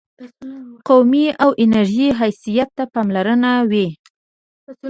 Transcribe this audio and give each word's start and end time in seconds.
قومي 0.87 1.25
او 1.43 1.49
نژادي 1.73 2.07
حیثیت 2.19 2.69
ته 2.77 2.83
پاملرنه 2.93 3.51
وي. 3.69 3.87